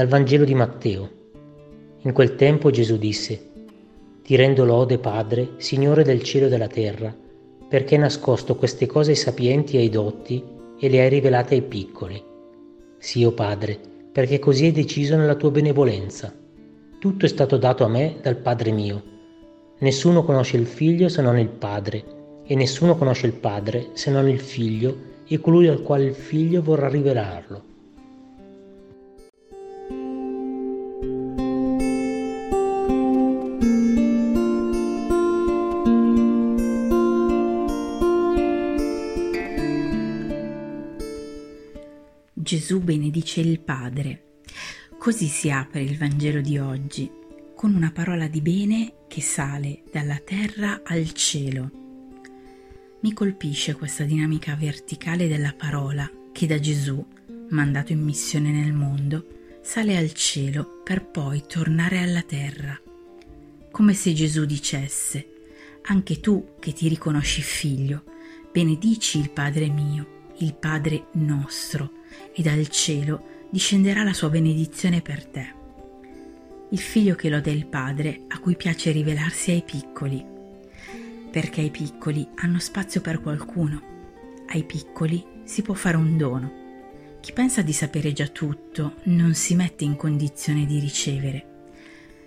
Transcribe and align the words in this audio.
Dal 0.00 0.08
Vangelo 0.08 0.46
di 0.46 0.54
Matteo. 0.54 1.10
In 2.04 2.12
quel 2.14 2.34
tempo 2.34 2.70
Gesù 2.70 2.96
disse, 2.96 3.50
Ti 4.22 4.34
rendo 4.34 4.64
lode, 4.64 4.96
Padre, 4.96 5.50
Signore 5.58 6.04
del 6.04 6.22
cielo 6.22 6.46
e 6.46 6.48
della 6.48 6.68
terra, 6.68 7.14
perché 7.68 7.96
hai 7.96 8.00
nascosto 8.00 8.56
queste 8.56 8.86
cose 8.86 9.10
ai 9.10 9.18
sapienti 9.18 9.76
e 9.76 9.80
ai 9.80 9.90
dotti 9.90 10.42
e 10.78 10.88
le 10.88 11.02
hai 11.02 11.10
rivelate 11.10 11.56
ai 11.56 11.60
piccoli. 11.60 12.18
Sì, 12.96 13.24
o 13.24 13.32
Padre, 13.32 13.78
perché 14.10 14.38
così 14.38 14.64
hai 14.64 14.72
deciso 14.72 15.16
nella 15.16 15.34
tua 15.34 15.50
benevolenza. 15.50 16.34
Tutto 16.98 17.26
è 17.26 17.28
stato 17.28 17.58
dato 17.58 17.84
a 17.84 17.88
me 17.88 18.20
dal 18.22 18.36
Padre 18.36 18.70
mio. 18.70 19.02
Nessuno 19.80 20.24
conosce 20.24 20.56
il 20.56 20.66
Figlio 20.66 21.10
se 21.10 21.20
non 21.20 21.38
il 21.38 21.50
Padre, 21.50 22.04
e 22.46 22.54
nessuno 22.54 22.96
conosce 22.96 23.26
il 23.26 23.34
Padre 23.34 23.88
se 23.92 24.10
non 24.10 24.26
il 24.30 24.40
Figlio 24.40 24.96
e 25.28 25.38
colui 25.40 25.68
al 25.68 25.82
quale 25.82 26.04
il 26.04 26.14
Figlio 26.14 26.62
vorrà 26.62 26.88
rivelarlo. 26.88 27.68
Gesù 42.42 42.80
benedice 42.80 43.42
il 43.42 43.60
Padre. 43.60 44.38
Così 44.98 45.26
si 45.26 45.50
apre 45.50 45.82
il 45.82 45.98
Vangelo 45.98 46.40
di 46.40 46.56
oggi, 46.56 47.10
con 47.54 47.74
una 47.74 47.90
parola 47.90 48.28
di 48.28 48.40
bene 48.40 48.94
che 49.08 49.20
sale 49.20 49.82
dalla 49.92 50.16
terra 50.16 50.80
al 50.82 51.12
cielo. 51.12 51.70
Mi 53.00 53.12
colpisce 53.12 53.74
questa 53.74 54.04
dinamica 54.04 54.54
verticale 54.54 55.28
della 55.28 55.52
parola 55.52 56.10
che 56.32 56.46
da 56.46 56.58
Gesù, 56.58 57.04
mandato 57.50 57.92
in 57.92 58.00
missione 58.02 58.50
nel 58.50 58.72
mondo, 58.72 59.26
sale 59.60 59.98
al 59.98 60.14
cielo 60.14 60.80
per 60.82 61.04
poi 61.04 61.44
tornare 61.46 61.98
alla 61.98 62.22
terra. 62.22 62.80
Come 63.70 63.92
se 63.92 64.14
Gesù 64.14 64.46
dicesse, 64.46 65.28
anche 65.82 66.20
tu 66.20 66.54
che 66.58 66.72
ti 66.72 66.88
riconosci 66.88 67.42
figlio, 67.42 68.02
benedici 68.50 69.18
il 69.18 69.28
Padre 69.28 69.68
mio, 69.68 70.19
il 70.40 70.54
Padre 70.54 71.06
nostro, 71.12 71.92
e 72.34 72.42
dal 72.42 72.68
cielo 72.68 73.46
discenderà 73.50 74.02
la 74.02 74.12
sua 74.12 74.30
benedizione 74.30 75.00
per 75.00 75.24
te. 75.24 75.54
Il 76.70 76.78
figlio 76.78 77.14
che 77.14 77.28
lode 77.28 77.50
il 77.50 77.66
padre 77.66 78.22
a 78.28 78.38
cui 78.38 78.56
piace 78.56 78.92
rivelarsi 78.92 79.50
ai 79.50 79.62
piccoli, 79.62 80.24
perché 81.30 81.60
i 81.60 81.70
piccoli 81.70 82.26
hanno 82.36 82.58
spazio 82.58 83.00
per 83.00 83.20
qualcuno, 83.20 83.82
ai 84.48 84.64
piccoli 84.64 85.24
si 85.44 85.62
può 85.62 85.74
fare 85.74 85.96
un 85.96 86.16
dono. 86.16 86.58
Chi 87.20 87.32
pensa 87.32 87.62
di 87.62 87.72
sapere 87.72 88.12
già 88.12 88.28
tutto 88.28 88.94
non 89.04 89.34
si 89.34 89.54
mette 89.54 89.84
in 89.84 89.96
condizione 89.96 90.64
di 90.64 90.78
ricevere. 90.78 91.46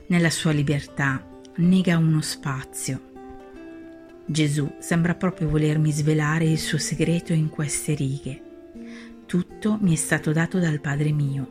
Nella 0.08 0.30
sua 0.30 0.52
libertà 0.52 1.26
nega 1.56 1.98
uno 1.98 2.22
spazio. 2.22 3.12
Gesù 4.26 4.72
sembra 4.80 5.16
proprio 5.16 5.50
volermi 5.50 5.92
svelare 5.92 6.46
il 6.46 6.60
suo 6.60 6.78
segreto 6.78 7.34
in 7.34 7.50
queste 7.50 7.94
righe 7.94 8.52
tutto 9.34 9.80
mi 9.82 9.94
è 9.94 9.96
stato 9.96 10.32
dato 10.32 10.60
dal 10.60 10.80
Padre 10.80 11.12
mio. 11.12 11.50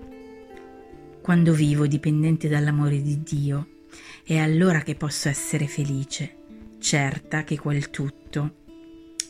Quando 1.21 1.53
vivo 1.53 1.89
dipendente 1.89 2.49
dall'amore 2.49 3.03
di 3.03 3.25
Dio, 3.25 3.87
è 4.23 4.37
allora 4.37 4.83
che 4.83 4.95
posso 4.95 5.29
essere 5.29 5.67
felice, 5.67 6.37
certa 6.79 7.43
che 7.43 7.59
quel 7.59 7.91
tutto, 7.91 8.59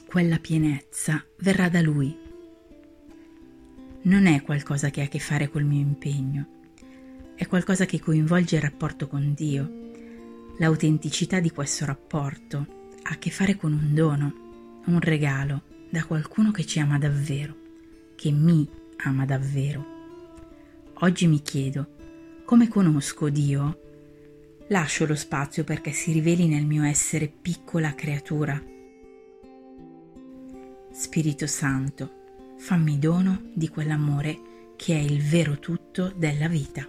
quella 0.05 0.39
pienezza, 0.39 1.25
verrà 1.39 1.71
da 1.71 1.81
Lui. 1.81 2.15
Non 4.03 4.27
è 4.27 4.43
qualcosa 4.43 4.91
che 4.91 5.01
ha 5.01 5.05
a 5.05 5.09
che 5.09 5.19
fare 5.19 5.49
col 5.49 5.65
mio 5.65 5.81
impegno, 5.81 6.47
è 7.35 7.47
qualcosa 7.47 7.87
che 7.87 8.01
coinvolge 8.01 8.57
il 8.57 8.63
rapporto 8.63 9.09
con 9.09 9.33
Dio. 9.33 9.91
L'autenticità 10.59 11.41
di 11.41 11.51
questo 11.51 11.87
rapporto 11.87 12.82
ha 13.03 13.11
a 13.11 13.19
che 13.19 13.31
fare 13.31 13.57
con 13.57 13.73
un 13.73 13.95
dono, 13.95 14.81
un 14.87 15.01
regalo 15.01 15.63
da 15.91 16.05
qualcuno 16.05 16.51
che 16.51 16.65
ci 16.65 16.81
ama 16.81 16.99
davvero 16.99 17.61
che 18.23 18.31
mi 18.31 18.69
ama 18.99 19.25
davvero. 19.25 19.85
Oggi 21.01 21.27
mi 21.27 21.43
chiedo, 21.43 22.43
come 22.45 22.69
conosco 22.69 23.31
Dio? 23.31 23.81
Lascio 24.69 25.07
lo 25.07 25.17
spazio 25.17 25.65
perché 25.65 25.91
si 25.91 26.13
riveli 26.13 26.47
nel 26.47 26.65
mio 26.65 26.85
essere 26.85 27.27
piccola 27.27 27.97
creatura. 27.97 28.63
Spirito 30.93 31.49
Santo, 31.49 32.55
fammi 32.59 33.01
dono 33.01 33.51
di 33.55 33.69
quell'amore 33.69 34.75
che 34.77 34.95
è 34.95 35.01
il 35.01 35.21
vero 35.21 35.59
tutto 35.59 36.13
della 36.15 36.47
vita. 36.47 36.89